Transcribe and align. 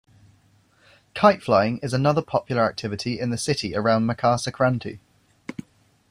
Kite 1.13 1.43
flying 1.43 1.77
is 1.83 1.93
another 1.93 2.23
popular 2.23 2.63
activity 2.63 3.19
in 3.19 3.29
the 3.29 3.37
city 3.37 3.75
around 3.75 4.07
Makar 4.07 4.39
Sakranti. 4.39 4.97